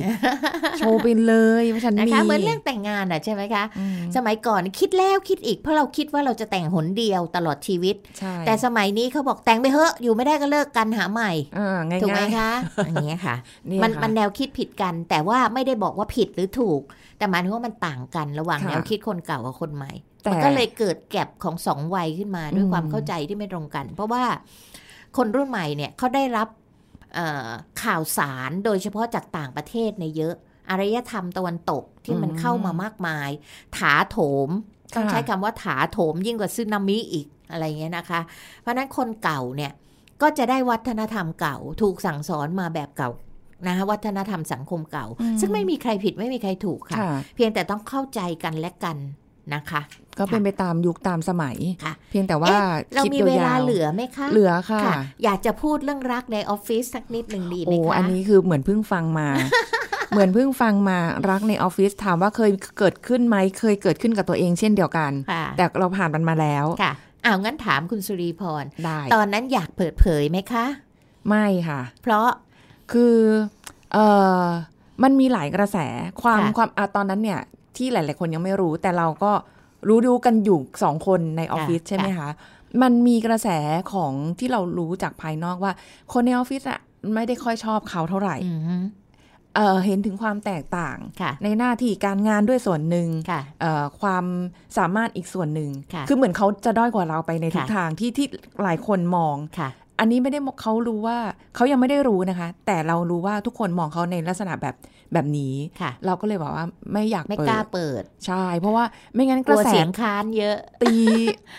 [0.79, 12.51] โชว์ไปเลยว่าฉันนะมีคะเหมือนเรื่องแต่งงานอะใช่ไหมคะอืมสมัยก่อนคิดแล้วคิดอีกเพราะเราคิดว่าเราจะแต่งหนเดียวตลอดชีวิตใช่แต่สมัยนี้เขาบอกแต่งไปเถอะอยู่ไม่ได้ก็เลิกกันหาใหม่อ่าง่ายๆถูกไหมคะ
[12.87, 13.37] อย่างเงี้ยค่ะ
[13.67, 16.83] เนี่ยมันค่ะมันแนวคิดผิดกัน แต่ว่าไม่ได้บอกว่าผิดหรือถูก
[17.19, 19.93] แต่หมายถึงว่ามันต่างกันระหว่างค่ะแนวคิดคนเก่ากับคนใหม่
[20.23, 24.25] แต่มันก็เลยเกิดแก็บของสองวัยขึ้นมาด้วยอืมความเข้าใจที่ไม่ตรงกัน เพราะว่า
[25.17, 26.49] คนรุ่นใหม่เนี่ยเขาได้รับ
[27.15, 27.51] เอ่อ
[27.83, 30.35] ข่าวสารโดยเฉพาะจากต่างประเทศในยเยอะ
[30.71, 33.31] อารยธรรมตะวันตกที่มันเข้ามามากมาย
[33.77, 34.49] ถาโถม
[34.95, 38.21] ต้องใช้คำว่าถาโถมยิ่งกว่าซึนามิอีกอะไรเงี้ยนะคะ
[38.61, 39.73] เพราะฉะนั้นคนเก่าเนี่ย
[40.23, 43.11] ก็จะได้วัฒนธรรมเก่าถูกสั่งสอนมาแบบเก่า
[43.67, 48.97] นะคะวัฒนธรรมสังคมเก่าอืมซึ่งไม่มีใครผิดไม่มีใครถูกค่ะค่ะ เพียงแต่ต้องเข้าใจกันและกัน
[49.55, 49.81] นะคะ
[50.19, 52.61] ก็เป็นไปตามยุคตามสมัยค่ะ เพียงแต่ว่าเอ๊ะ
[52.95, 59.29] เราคิดมีเวยาลาวๆเหลือไหมคะเหลือค่ะค่ะ อยากจะพูดเรื่องรักในออฟฟิศสักนิดหนึ่งดีไหมโอ้คะอันนี้คือเหมือนเพิ่งฟังมา
[60.11, 60.99] เหมือนเพิ่งฟังมา
[61.31, 66.93] รักในออฟฟิศถามว่าเคยเกิดขึ้นไหมเคยเกิดขึ้นกับตัวเองเช่นเดียวกันค่ะแต่เราผ่านมันมาแล้วค่ะ
[67.25, 70.67] อ้าวงั้นถามคุณสุรีพรได้ตอนนั้นอยากเปิดเผยไหมคะ
[71.29, 72.29] ไม่ค่ะ เพราะ
[72.93, 73.17] คือ
[73.93, 73.99] เอ
[74.43, 74.47] อ
[75.03, 75.79] มันมีหลายกระแส
[76.23, 77.41] ความค่ะความอะตอนนั้นเนี่ย
[77.77, 79.33] ที่หลาย ๆ คนยังไม่รู้ แต่เราก็
[79.89, 82.29] รู้ดูกันอยู่สองคนในออฟฟิศใช่ไหมคะ
[82.83, 83.49] มันมีกระแส
[83.93, 85.73] ของที่เรารู้จากภายนอกว่า
[86.13, 86.81] คนในออฟฟิศอะ
[87.15, 88.85] ไม่ได้ค่อยชอบเขาเท่าไหร่อืม
[89.57, 94.25] เออเห็นถึงความแตกต่างค่ะในหน้าที่การงานด้วยส่วนหนึ่งค่ะเอ่อความ
[94.79, 98.27] สามารถอีกส่วนหนึ่งค่ะอเหมือนเขาจะด้อยกว่าเราไปในทุกค่ะทางที่ที่
[98.63, 101.19] หลายคนมองค่ะ อันนี้ไม่ได้บอกเขารู้ว่า
[101.55, 104.75] เขายังไม่ได้รู้นะคะ แต่เรารู้ว่าทุกคนมองเขาในลักษณะแบบ
[105.13, 108.85] แบบนี้ค่ะเราก็เลยบอกว่าไม่อยากไม่เปิกล้าดเปิด ใช่ เพราะว่า
[109.15, 110.95] ไม่งั้นกกลัระวแสเสียงค้านเยอะ ตี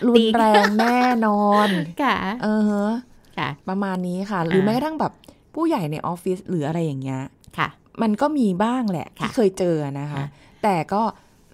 [0.06, 1.68] รุตีนแรงแน่นอน
[2.02, 2.90] ค่ะเออฮะ
[3.38, 5.12] ค่ะประมาณนี้ค่ะ หรืออ่าแม้กระทั่งแบบ
[5.54, 7.20] ผู้ใหญ่ในออฟฟิศหรืออะไรอย่างเงี้ย
[7.58, 7.68] ค่ะ
[8.02, 10.26] มันก็มีบ้างแหละค่ะที่เคยเจอนะคะค่ะ
[10.62, 11.02] แต่ก็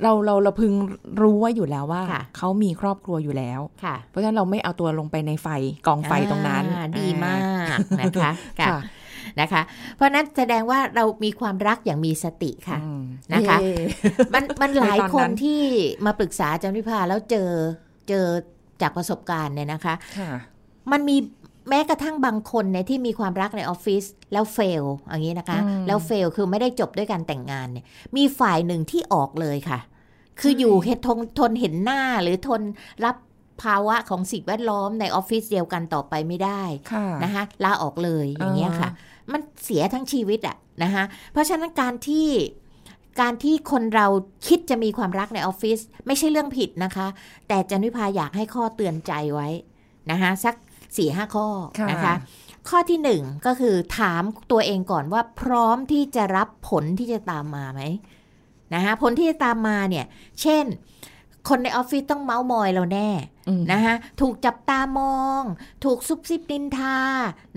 [0.04, 0.72] เราเราเราพึง
[1.22, 5.48] รู้ไว้อยู่แล้วว่าค่ะเขามีครอบครัวอยู่แล้วค่ะเพราะฉะนั้นเราไม่เอาตัวลงไปในไฟ
[5.86, 8.30] กองไฟตรงนั้นอ่าดีอ่มากนะคะ
[8.60, 8.78] ค่ะค่ะ
[9.40, 9.62] นะคะ
[9.94, 13.02] เพราะฉะนั้นแสดงว่าเรามีความรักอย่างมีสติค่ะอืม
[13.34, 13.74] นะคะเย่
[14.34, 15.60] มันมันหลายในตอนคนนั้นที่
[16.06, 17.50] มาปรึกษาอาจารย์วิภาแล้วเจอ
[18.08, 18.26] เจอ
[18.82, 20.30] จากประสบการณ์เนี่ยนะคะค่ะ
[20.92, 21.16] มันมี
[21.68, 27.84] แม้กระทั่งบางคนเนี่ยที่มีความรักในออฟฟิศแล้วเฟลอย่างนี้นะคะอืมแล้วเฟลคือไม่ได้จบด้วยการแต่งงานเนี่ย
[28.16, 29.78] มีฝ่ายหนึ่งที่ออกเลยค่ะ
[30.40, 32.62] คืออยู่เห็นทนทนเห็นหน้าหรือทน
[33.04, 33.16] รับ
[33.62, 36.62] ภาวะของสิ่งแวดล้อมในออฟฟิศเดียวกันต่อไปไม่ได้
[36.92, 38.90] ค่ะนะคะลาออกเลยอย่างเงี้ยค่ะ
[39.32, 42.28] มันเสียทั้งชีวิตอะนะคะเพราะฉะนั้นการที่
[43.20, 44.06] การที่คนเรา
[44.46, 47.06] คิดจะมีความรักในออฟฟิศไม่ใช่เรื่องผิดนะคะ
[47.48, 49.48] แต่จันวิพาอยากให้ข้อเตือนใจไว้
[50.10, 50.54] นะคะสัก
[50.96, 51.46] สี่ห้าข้อ
[51.78, 52.14] ค่ะนะคะ
[52.68, 57.82] ข้อที่หนึ่งก็คือถามตัวเองก่อนว่าพร้อมที่จะรับผลที่จะตามมาไหม
[58.74, 60.04] นะคะผลที่จะตามมาเนี่ย
[60.42, 60.64] เช่น
[61.48, 63.08] คนในออฟฟิศต้องเมาส์มอยเราแน่
[63.48, 65.42] อืมนะคะถูกจับตามอง
[65.84, 66.98] ถูกซุบซิบนินทา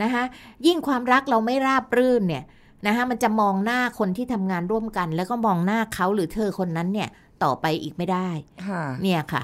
[0.02, 0.24] นะคะ
[0.66, 2.44] ยิ่งความรักเราไม่ราบรื่นเนี่ย
[2.88, 7.10] นะคะมันจะมองหน้าคนที่ทำงานร่วมกัน แล้วก็มองหน้าเขาหรือเธอคนนั้นเนี่ย
[7.44, 8.30] ต่อไปอีกไม่ได้
[8.66, 9.44] ค่ะเนี่ยค่ะ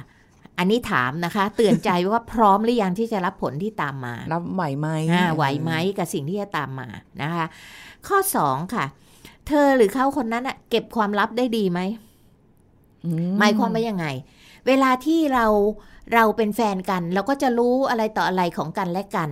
[0.58, 6.88] อันนี้ถามนะคะ เตือนใจว่าพร้อมหรือยังที่จะรับผลที่ตามมา รับไหวไหมอ่าไหวไหมกับสิ่งที่จะตามมา
[7.21, 7.45] นะคะ
[8.08, 8.86] ข้อสองค่ะ
[9.47, 11.79] เธอหรือเขาคนนั้นอะเก็บความลับได้ดีไหม
[13.06, 14.06] อืหมายความว่ายังไง
[14.67, 15.45] เวลาที่เรา
[16.13, 19.29] เราเป็นแฟนกัน เราก็จะรู้อะไรต่ออะไรของกันและกัน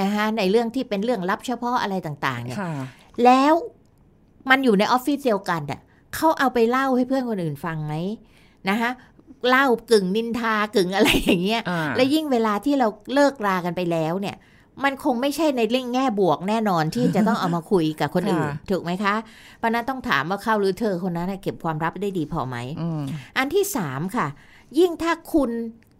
[0.00, 2.72] นะคะในเรื่องที่เป็นเรื่องลับเฉพาะอะไรต่าง ๆ เนี่ยค่ะ
[3.24, 3.54] แล้ว
[4.50, 5.80] มันอยู่ในออฟฟิศเดียวกันอะ
[6.14, 7.94] เขาเอาไปเล่าให้เพื่อนคนอื่นฟังไหม
[8.68, 8.90] นะคะ
[9.48, 14.36] เล่ากึ่งนินทากึ่งอะไรอย่างเงี้ยอ่าและยิ่งเวลาที่เราเลิกรากันไปแล้วเนี่ย
[14.84, 19.14] มันคงไม่ใช่ในเรื่องแง่บวกแน่นอนที่จะต้องเอามาคุยกับคนอื่นค่ะถูกไหมคะ
[19.58, 23.02] เพราะนั้นต้องถามว่าเขาหรือเธอคนนั้นน่ะเก็บความลับได้ดีพอไหมอืม
[23.38, 24.26] อันที่สามค่ะ
[24.78, 25.50] ยิ่งถ้าคุณ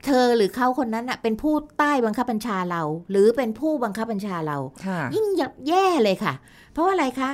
[0.06, 6.34] เธอหรือเขาคนนั้นอะเป็นผู้ใต้บังคับบัญชาเรา หรือเป็นผู้บังคับบัญชาเราค่ะยิ่งยับแย่เลยค่ะ
[6.72, 7.30] เพราะว่าอะไรคะ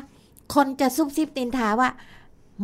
[0.54, 1.88] คนจะซุบซิบนินทาว่า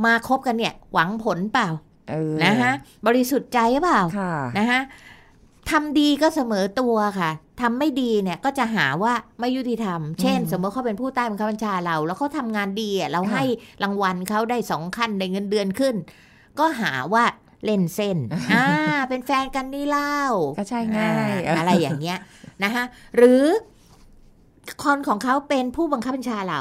[0.04, 1.68] มาคบกันเนี่ย หวังผลเปล่า
[2.10, 2.72] เออนะฮะ
[3.06, 4.80] บริสุทธิ์ใจหรือเปล่าค่ะนะฮะ
[5.70, 13.44] ทำดีก็เสมอตัวค่ะทำไม่ดีเนี่ยก็จะหาว่าไม่ยุติธรรม เช่นอืมสมมติเขาเป็นผู้ใต้บังคับบัญชาเรา แล้วเขาทำงานดีอะเราค่ะให้
[13.82, 15.94] รางวัลเขาได้สองขั้นได้เงินเดือนขึ้น
[16.58, 17.24] ก็หาว่า
[17.64, 18.18] เล่นเส้น
[18.52, 18.66] อ่า
[19.08, 20.18] เป็นแฟนกันนี่เล่า
[20.58, 22.18] ก็ใช่ง่ายอ่อะไรอย่างเงี้ย
[22.64, 22.84] นะคะ
[23.16, 23.44] หรือ
[24.82, 26.60] คนของเขาเป็นผู้บังคับบัญชาเรา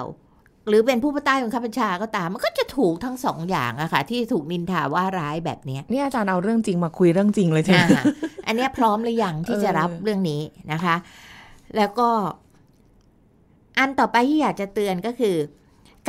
[0.68, 8.04] หรือเป็นผู้ใต้บังคับบัญชาก็ตาม มันก็จะถูกทั้งสองอย่างอะค่ะ ที่ถูกนินทาว่าร้ายแบบเนี้ยนี่อาจารย์เอาเรื่องจริงมาคุยเรื่องจริงเลยใช่ไหมอ่า
[8.48, 10.96] อันเนี้ยพร้อมหรือยังที่จะรับเออเรื่องนี้นะคะ
[11.78, 12.10] แล้วก็
[13.78, 15.36] อันต่อไปที่อยากจะเตือนก็คือ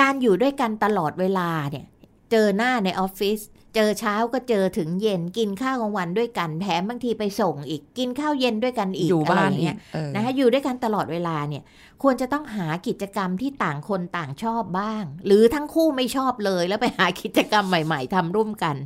[0.01, 1.87] การอยู่ด้วยกันตลอดเวลาเนี่ย
[2.31, 3.41] เจอหน้าในออฟฟิศ
[3.77, 11.63] เจอเช้าก็เจอถึงเย็นกินข้าวกลางวันด้วยกันแถมบางทีไปส่งอีกกินข้าวเย็นด้วยกันอีกอยู่บ้านะไรอีเงี้กยเออนะคะอยู่ด้วยกันตลอดเวลาเนี่ย
[12.03, 18.77] ควรจะต้องหากิจกรรมที่ต่างคนต่างชอบบ้าง หรือทั้งคู่ไม่ชอบเลยแล้วไปหากิจกรรมใหม่ ๆทำร่วมกัน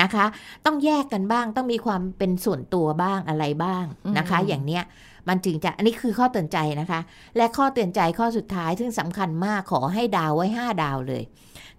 [0.00, 0.24] นะคะ
[0.66, 3.84] ต้องแยกกันบ้างต้องมีความเป็นส่วนตัวบ้างอะไรบ้าง
[4.18, 4.84] นะคะอืมอย่างเนี้ย
[5.28, 7.00] มันจึงจะ อันนี้คือข้อเตือนใจนะคะ
[7.36, 11.22] และข้อเตือนใจข้อสุดท้ายซึ่งสำคัญมากขอให้ดาวไว้ 5 ดาวเลย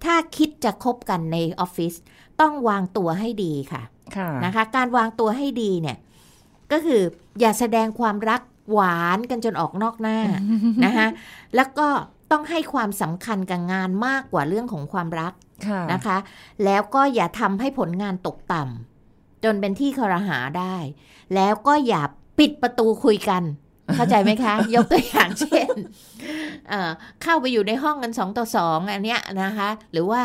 [0.03, 1.93] ถ้าคิดจะคบกันในออฟฟิศ
[2.41, 3.81] ต้องวางตัวให้ดีค่ะ
[4.15, 5.97] ค่ะนะคะ การวางตัวให้ดีเนี่ย
[6.71, 7.01] ก็คือ
[7.39, 8.41] อย่าแสดงความรัก
[8.71, 10.17] หวานกันจนออกนอกหน้า
[10.85, 11.07] นะคะ
[11.55, 11.87] แล้วก็
[12.31, 15.33] ต้องให้ความสำคัญกับงานมากกว่าเรื่องของความรัก
[15.67, 16.17] ค่ะนะคะ
[16.65, 20.75] แล้วก็อย่าทำให้ผลงานตกต่ำจนเป็นที่คอรหาได้
[21.35, 22.03] แล้วก็อย่า
[22.39, 23.43] ปิดประตูคุยกัน
[23.95, 25.75] เข้าใจไหมคะ ยกตัวอย่างเช่น
[26.69, 26.89] เอ่อ
[27.21, 30.21] เข้าไปอยู่ในห้องกันสองต่อสองอันเนี้ยนะคะ หรือว่า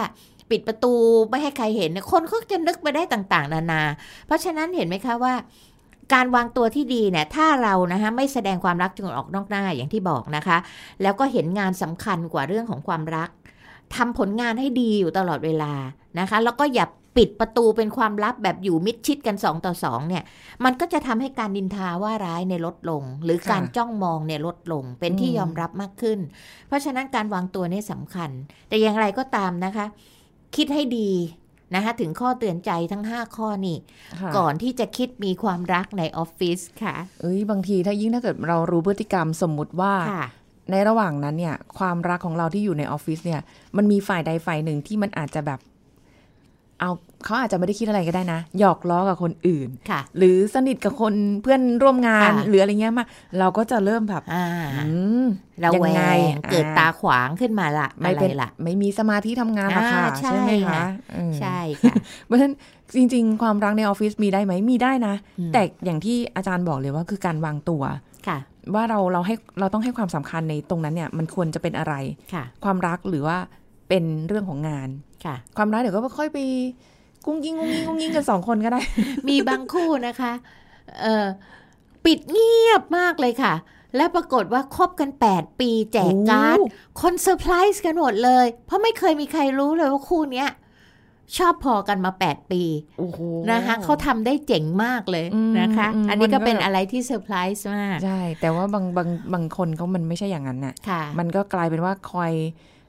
[0.50, 0.92] ปิดประตู
[1.28, 3.82] ไม่ให้ใครเห็นเนี่ยคนเขาจะนึกไปได้ต่างๆ นานา
[4.26, 5.34] เพราะฉะนั้นเห็นไหมคะว่า
[6.14, 10.58] การวางตัวที่ดีเนี่ยถ้าเรานะคะไม่แสดงความรักจนออกนอกหน้าอย่างที่บอกนะคะ
[11.02, 13.28] แล้วก็เห็นงานสำคัญกว่าเรื่องของความรัก
[13.94, 15.72] ทำผลงานให้ดีอยู่ตลอดเวลา
[16.18, 20.22] นะคะ แล้วก็อย่าปิดประตูเป็นความลับแบบอยู่มิดชิดกันสองต่อสองเนี่ย
[20.64, 26.18] มันก็จะทำให้การดินทาว่าร้ายในลดลง หรือการจ้องมองเนี่ยลดลงเป็นที่ยอมรับมากขึ้น
[26.68, 28.30] เพราะฉะนั้นการวางตัวนี่สำคัญ
[28.68, 29.86] แต่อย่างไรก็ตามนะคะ
[30.56, 31.10] คิดให้ดี
[31.74, 33.76] นะคะถึงข้อเตือนใจทั้ง 5 ข้อนี่
[34.20, 40.26] ค่ะก่อนที่จะคิดมีความรักในออฟฟิศค่ะ เอ้ยบางทีถ้ายิ่งถ้าเกิดเรารู้พฤติกรรมสมมุติว่าค่ะ
[40.70, 43.40] ในระหว่างนั้นเนี่ย ความรักของเราที่อยู่ในออฟฟิศเนี่ย
[43.76, 45.60] มันมีฝ่ายใดฝ่ายหนึ่งที่มันอาจจะแบบ
[46.80, 46.90] เอา
[47.24, 53.06] เขาอาจจะไม่ได้คิดอะไรก็ได้นะ หยอกล้อกับคนอื่นค่ะ หรือสนิทกับคนเพื่อนร่วมงานค่ะหรืออะไรเงี้ยมา
[53.38, 54.90] เราก็จะเริ่มแบบอ่าอื
[55.24, 55.26] ม
[55.64, 56.02] ระแวยังไง
[56.34, 60.84] งเกิดอ่าตาขวางขึ้นมาละไม่อะไรเป็นล่ะไม่มีสมาธิทำงานหรอกค่ะอ่าใช่ใช่ไหมคะค่ะ
[61.16, 61.94] อืมใช่ค่ะ
[62.26, 62.54] เพราะฉะนั้น
[62.96, 67.82] จริง ๆ ความรักในออฟฟิศมีได้ไหมมีได้นะอืมแต่อย่างที่อาจารย์บอกเลยว่าคือการวางตัว
[68.28, 68.38] ค่ะ
[68.74, 71.94] ว่าเราเราให้เราต้องให้ความสำคัญในตรงนั้นเนี่ยมันควรจะเป็นอะไร
[72.34, 73.36] ค่ะความรักหรือว่า
[73.88, 74.88] เป็นเรื่องของงาน
[75.24, 76.38] ค่ะ ความรักเดี๋ยวก็ค่อยไป
[77.26, 78.80] กุ้งกิ้งกุ้งกิ้งกุ้งกิ้งกันสองคนก็ได้
[79.28, 80.32] มีบางคู่นะคะ
[81.02, 81.26] เออ
[82.04, 83.54] ปิดเงียบมากเลยค่ะ
[83.96, 86.68] และปรากฏว่าคบกัน 8 ปีแจกการ์ดโอ้
[87.00, 90.50] คนเซอร์ไพรส์กันหมดเลย เพราะไม่เคยมีใครรู้เลยว่าคู่เนี้ย
[91.36, 92.62] ชอบพอกันมา 8 ปี
[92.98, 93.18] โอ้โห
[93.50, 102.32] นะคะเขาทำได้เจ๋งมากเลยอืมนะคะอืมอันนี้ก็มันก็เป็นอะไรที่เซอร์ไพรส์มาก ใช่ แต่ว่าบางบางบางคนเขามันไม่ใช่อย่างนั้นน่ะค่ะมันก็กลายเป็นว่าคอย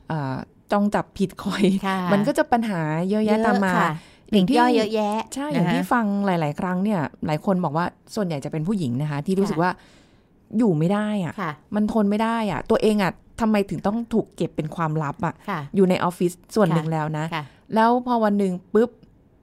[0.07, 0.35] เอ่อ
[0.71, 3.89] จ้องจับผิดคอยค่ะมันก็จะปัญหาเยอะแยะตามมาค่ะ
[4.31, 9.71] อย่างที่ย่อยเยอะแยะใช่อย่างนะคะที่ฟังหลาย ๆ ครั้งเนี่ย หลายคนบอกว่าส่วนใหญ่จะเป็นผู้หญิงนะคะ ที่รู้สึกค่ะว่า
[10.57, 17.43] อยู่ไม่ได้อะค่ะ มันทนไม่ได้อะตัวเองอะทำไมถึงต้องถูกเก็บเป็นความลับอะค่ะ อยู่ในออฟฟิศส่วนค่ะหนึ่งแล้วนะค่ะ
[17.75, 18.89] แล้วพอวันหนึ่งปุ๊บ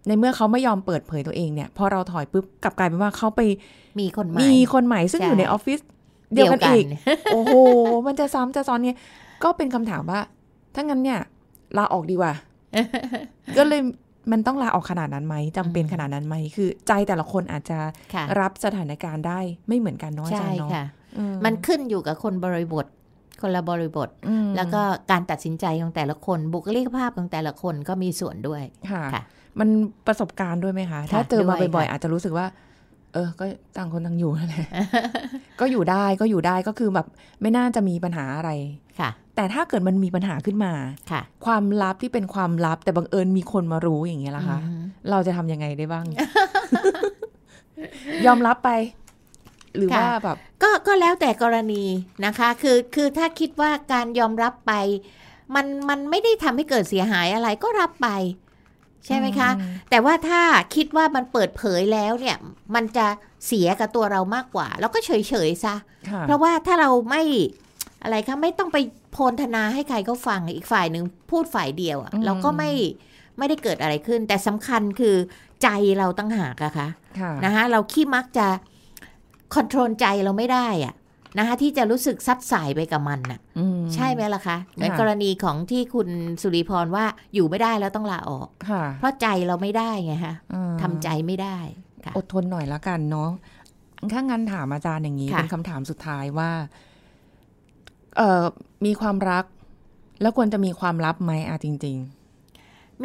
[0.06, 3.40] ในเมื่อเขาไม่ยอมเปิดเผยตัวเองเนี่ย พอเราถอยปุ๊บกลับกลายเป็นว่าเขาไป
[4.00, 5.80] มีคนใหม่ มีคนใหม่ซึ่งใช่อยู่ในออฟฟิศ
[6.34, 6.84] เดียวกันอีก
[7.32, 7.54] โอ้โห
[8.06, 8.96] มันจะซ้ำจะซ้อนเนี่ย
[9.44, 10.20] ก็เป็นคำถามว่า
[10.76, 11.20] ถ้างั้นเนี่ย
[11.78, 12.32] ลาออกดีกว่า
[13.58, 13.80] ก็เลย
[14.32, 17.78] มันต้องลาออกขนาดนั้นไหมจำเป็นอืมขนาดนั้นไหมคือ ใจแต่ละคนอาจจะ
[18.14, 20.84] ค่ะรับสถานการณ์ได้ไม่เหมือนกันเน้อยใช่ใจเนาะค่ะ
[21.18, 22.86] อืมันขึ้นอยู่กับคนบริบท
[23.42, 29.22] คนละบริบทอืมแล้วก็การตัดสินใจของแต่ละคนบุคลิกภาพของแต่ละคนก็มีส่วนด้วยค่ะค่ะ
[29.60, 29.68] มัน
[30.06, 32.46] ประสบการณ์ด้วยไหมคะค่ะถ้าเจอมาด้วยบ่อยค่ะๆอาจจะรู้สึกว่า
[33.16, 33.44] เออ ก็
[33.76, 34.68] ต่างคนต่างอยู่นั่นแหละ
[35.60, 37.06] ก็อยู่ได้ก็อยู่ได้ก็คือแบบ
[37.40, 38.50] ไม่น่าจะมีปัญหาอะไร
[39.00, 40.72] ค่ะ แต่ถ้าเกิดมันมีปัญหาขึ้นมา
[41.10, 46.04] ค่ะ ความลับที่เป็นความลับ แต่บังเอิญมีคนมารู้อย่างเงี้ยล่ะคะอืมเราจะทำยังไงได้บ้าง
[48.26, 48.70] ยอมรับไป
[49.76, 51.84] หรือค่ะว่าแบบ ก็ก็แล้วแต่กรณี
[52.26, 54.72] นะคะ คือคือถ้าคิดว่าการยอมรับไป
[55.54, 58.08] มันมันไม่ได้ทำให้เกิดเสียหายอะไรก็รับไป
[59.06, 60.40] ใช่ไหมคะอืมแต่ว่าถ้า
[60.74, 62.36] คิดว่ามันเปิดเผยแล้วเนี่ย
[62.74, 63.06] มันจะ
[63.46, 65.74] เสียกับตัวเรามากกว่าเราก็เฉยเฉยๆซะ
[66.10, 67.22] ค่ะเพราะว่าถ้าเราไม่
[68.02, 68.78] อะไรคะไม่ต้องไป
[69.12, 72.70] โพลธนาให้ใครเขาฟังอีกฝ่ายหนึ่งพูดฝ่ายเดียวอะอืมเราก็ไม่
[73.38, 75.16] ไม่ได้เกิดอะไรขึ้น แต่สำคัญคือ
[75.62, 76.88] ใจเราตั้งหากอะคะ
[77.20, 78.46] ค่ะนะคะเราขี้มักจะ
[79.54, 80.94] คอนโทรลใจเราไม่ได้อะ
[81.38, 86.08] นะคะที่จะรู้สึกซัดสายไปกับมันน่ะอืมใช่ไหมล่ะคะเหมือนค่ะกรณีของที่คุณ
[86.42, 91.58] สุริพรว่าอยู่ไม่ได้แล้วต้องลาออกค่ะเพราะใจเราไม่ได้ไงคะอืมทำใจไม่ได้
[92.04, 93.30] ค่ะอดทนหน่อยละกันเนาะ
[94.12, 96.50] ถ้างั้นถามอาจารย์อย่างนี้ค่ะเป็นคำถามสุดท้ายว่า
[98.16, 98.44] เอ่อ
[98.86, 99.44] มีความรัก
[100.22, 101.98] แล้วควรจะมีความลับไหมอะจริง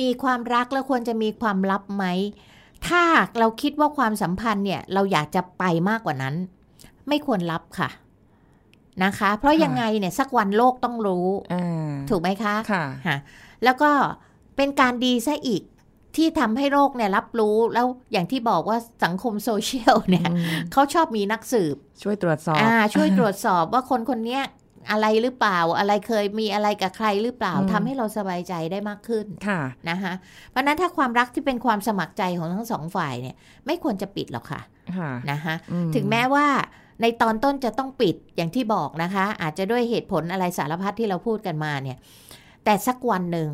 [0.01, 2.05] มีความรักแล้วควรจะมีความลับไหม
[2.87, 3.03] ถ้า
[3.39, 6.35] เราคิดว่าความสัมพันธ์เนี่ย เราอยากจะไปมากกว่านั้น
[7.07, 7.89] ไม่ควรลับค่ะ
[9.03, 13.17] นะคะ เพราะค่ะยังไงเนี่ยสักวันโลกต้องรู้ๆอ่าถูกไหมคะค่ะค่ะ
[13.63, 13.91] แล้วก็
[14.57, 15.61] เป็นการดีซะอีก
[16.15, 24.43] ที่ทำให้โลกเนี่ยรับรู้แล้วอย่างที่บอกว่าสังคมโซเชียลเนี่ยอืมเขาชอบมีนักสืบ ช่วยตรวจสอบอ่าช่วยตรวจสอบว่าคนคนเนี้ย
[24.91, 30.13] อะไรหรือเปล่าอะไรเคยมีอะไรกับใครหรือเปล่าอืมทำให้เราสบายใจได้มากขึ้นค่ะนะคะ
[30.49, 33.35] เพราะฉะนั้นถ้าความรักที่เป็นความสมัครใจของทั้งสองฝ่ายเนี่ย
[33.65, 34.61] ไม่ควรจะปิดหรอกค่ะ
[34.97, 36.47] ค่ะนะคะอืถึงแม้ว่า
[37.01, 41.97] ในตอนต้นจะต้องปิดอย่างที่บอกนะคะ อาจจะด้วยเหตุผลอะไรสารพัดที่เราพูดกันมาเนี่ย
[42.65, 43.49] แต่สักวันหนึ่ง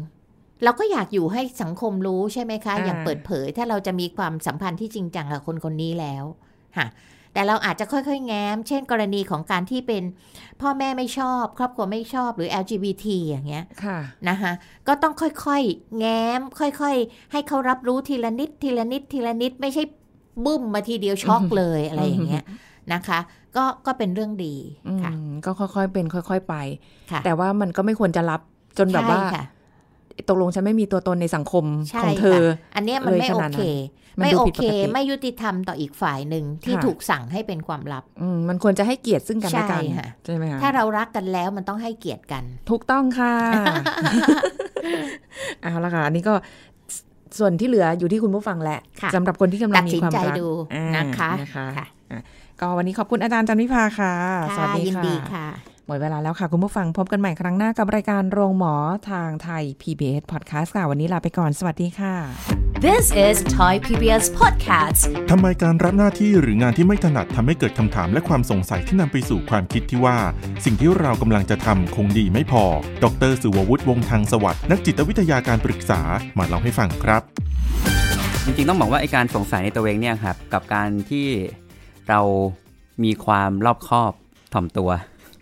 [0.63, 6.23] เราก็อยากอยู่ให้สังคมรู้ใช่ไหมคะ อย่างเปิดเผย ถ้าเราจะมีความสัมพันธ์ที่จริงจังกับคนคนนี้แล้ว
[6.77, 6.87] ค่ะ
[7.33, 10.03] แต่เราอาจจะค่อยๆ แง้ม เช่นกรณีของการที่เป็น
[10.61, 14.51] พ่อแม่ไม่ชอบ ครอบครัวไม่ชอบหรือ LGBT อย่างเงี้ยค่ะนะคะ
[14.87, 19.83] ก็ต้องค่อยๆ แง้ม ค่อยๆ ให้เขารับรู้ทีละนิดทีละนิดทีละนิดไม่ใช่
[20.45, 22.43] บึ้มมาทีเดียวช็อกเลยอะไรอย่างเงี้ย
[22.93, 23.19] นะคะ
[23.55, 24.55] ก็ก็เป็นเรื่องดี
[25.03, 26.55] ค่ะอืมก็ค่อยๆเป็นค่อย ๆไป
[27.11, 28.41] ค่ะแต่ว่ามันก็ไม่ควรจะรับ
[28.77, 29.45] จนแบบว่าใช่ค่ะ
[30.29, 33.61] ตกลงฉันไม่มีตัวตนในสังคมใช่ของเธอค่ะอันเนี้ยมันเลยไม่ขโอนาดนั้นเค
[34.19, 43.33] มันไม่ดูโอผิดเคปกติไม่ยุติธรรมต่ออีกฝ่ายหนึ่งที่ค่ะถูกสั่งให้เป็นความลับอืมมันควรจะให้เกียรติซึ่งกันและกันใช่ค่ะใช่ไหมคะถ้าเรารักกันแล้วมันต้องให้เกียรติกัน ถูกต้องค่ะ
[45.61, 46.33] เอาละค่ะ อันนี้ก็
[47.39, 52.21] ส่วนที่เหลืออยู่ที่คุณผู้ฟังแหละค่ะสำหรับคนที่กำลัตังดมีสินความใจรักดูอ่านะคะนะคะค่ะอะ
[52.61, 54.13] ก็วันนี้ขอบคุณอาจารย์จันวิภาค่ะ
[54.55, 55.47] สวัสดียินค่ะดีค่ะ
[55.87, 58.75] หมดเวลาแล้วค่ะ คุณผู้ฟังพบกันใหม่ครั้งหน้ากับรายการโรงหมอ
[59.11, 62.13] ทางไทย PBS Podcast ค่ะ วันนี้ลาไปก่อน สวัสดีค่ะ
[62.85, 70.17] This is Thai PBS Podcast ทำไมการรับหน้าที่หรืองานที่ไม่ถนัดทำให้เกิดคำถามและความสงสัยที่นำไปสู่ความคิดที่ว่า
[70.65, 72.63] สิ่งที่เรากำลังจะทำคงดีไม่พอ
[73.03, 76.01] ดรสุวัตวงศ์ทางสวัสดิ์นักจิตวิทยาการปรึกษา
[76.37, 77.21] มาเล่าให้ฟังครับ
[78.45, 81.27] จริงๆต้องบอกว่าไอการสงสัยในตัวเองเนี่ยครับกับการที่
[82.09, 82.21] เรา
[83.03, 84.11] มีความรอบคอบ
[84.53, 84.89] ถ่อมตัว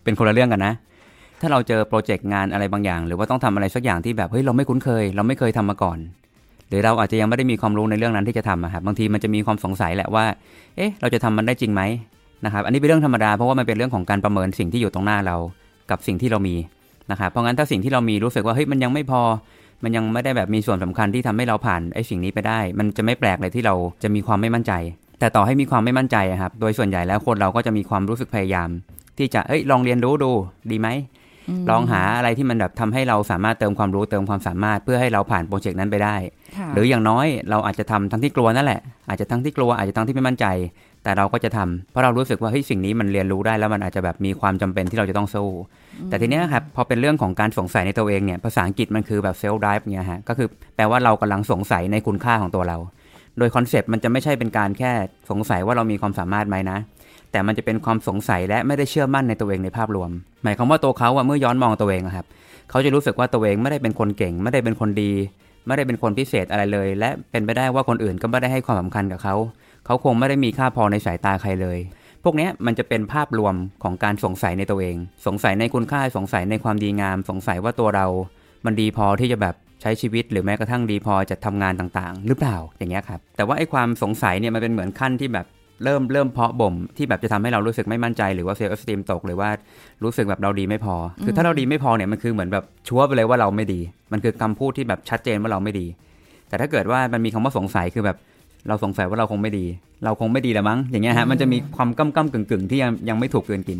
[0.04, 0.74] เป็นคนละเรื่องกันนะ
[1.42, 5.98] ถ้าเราเจอโปรเจกต์งานอะไรบางอย่าง หรือว่าต้องทำอะไรสักอย่างที่แบบเฮ้ยเราไม่คุ้นเคย เราไม่เคยทำมาก่อน
[6.70, 10.26] หรือเราอาจจะยังไม่ได้มีความรู้ในเรื่องนั้นที่จะทำอะครับบางทีมันจะมีความสงสัยแหละว่า
[10.78, 11.82] เอ๊ะ เราจะทำมันได้จริงไหม
[12.46, 15.36] นะครับ อันนี้เป็นเรื่องธรรมดาเพราะว่ามันเป็นเรื่องของการประเมินสิ่งที่อยู่ตรงหน้าเรา
[15.92, 16.56] กับสิ่งที่เรามี
[17.12, 19.22] นะครับเพราะงั้นถ้าสิ่งที่เรามีรู้สึกว่าเฮ้ยมันยังไม่พอ
[19.84, 24.74] มันยังไม่ได้แบบมีส่วนสำคัญที่ทำให้เราผ่านไอ้สิ่งนี้ไปได้ มันจะไม่แปลกเลยที่เราจะมีความไม่มั่นใจ
[25.20, 28.70] แต่ต่อให้มีความไม่มั่นใจอะครับ โดยส่วนใหญ่แล้วคนเราก็จะมีความรู้สึกพยายาม
[29.18, 30.32] ที่จะเอ้ยลองเรียนรู้ดู
[30.72, 30.90] ดีไหม
[31.70, 36.16] ลองหาอะไรที่มันแบบทำให้เราสามารถเติมความรู้เติมความสามารถเพื่อให้เราผ่านโปรเจกต์นั้นไปได้
[36.74, 40.46] หรืออย่างน้อยเราอาจจะทำทั้งที่กลัวนั่นแหละ อาจจะทั้งที่กลัวอาจจะทั้งที่ไม่มั่นใจ
[41.04, 45.50] แต่เราก็จะทำเพราะเรารู้สึกว่าเฮ้ยสิ่งนี้มันเรียนรู้ได้แล้วมันอาจจะแบบมีความจำเป็นที่เราจะต้องสู้
[46.10, 52.78] แต่ทีเนี้ยครับพอเป็นเรื่องของการสงสัยในตัวเองเนี่ยภาษาอังกฤษมันคือแบบเซลล์ไดฟ์เนี่ยฮะก็คือแปลว่าเรากำลังสงสัยในคุณค่าของตัวเรา
[53.38, 54.92] โดยคอนเซปต์มันจะไม่ใช่เป็นการแค่
[55.30, 56.78] สงสัยว่าเรามีความสามารถไหมนะ
[57.32, 60.10] แต่มันจะเป็นความสงสัยและไม่ได้เชื่อมั่นในตัวเองในภาพรวม
[60.44, 62.26] หมายความว่าตัวเขาอะเมื่อย้อนมองตัวเองครับ
[62.70, 65.12] เขาจะรู้สึกว่าตัวเองไม่ได้เป็นคนเก่ง ไม่ได้เป็นคนดี
[65.68, 69.36] ไม่ได้เป็นคนพิเศษอะไรเลย และเป็นไปได้ว่าคนอื่นก็ไม่ได้ให้ความสำคัญกับเขา
[69.86, 71.80] เขาคงไม่ได้มีค่าพอในสายตาใครเลย
[72.24, 74.96] พวกนี้มันจะเป็นภาพรวมของการสงสัยในตัวเอง
[75.26, 78.08] สงสัยในคุณค่า สงสัยในความดีงาม สงสัยว่าตัวเรา
[78.66, 85.46] มันดีพอที่จะแบบ ช้ชีวิตหรือแม้กระทั่งดีพอจะทำงานต่างๆ หรือเปล่าอย่างเงี้ยครับแต่ว่าไอ้ความสงสัยเนี่ยมันเป็นเหมือนขั้นที่แบบ
[85.84, 89.50] เริ่มเริ่มเพาะบ่มที่แบบจะทำให้เรารู้สึกไม่มั่นใจหรือว่าเซลล์เอสติมตกหรือว่า
[90.04, 93.80] รู้สึกแบบเราดีไม่พอ คือถ้าเราดีไม่พอเนี่ยมันคือเหมือนแบบชัวร์ไปเลยว่าเราไม่ดี
[94.12, 95.86] มันคือคำพูดที่แบบชัดเจนว่าเราไม่ดี
[96.50, 98.18] แต่ถ้าเกิดว่ามันมีคำว่าสงสัยคือแบบ
[98.68, 99.66] เราสงสัยว่าเราคงไม่ดี
[100.04, 103.80] เราคงไม่ดีแหละมั้งอย่างเงี้ยฮะมันจะมีความก้ำก้ำกึ่งกึ่งที่ยังยังไม่ถูกกลืนกิน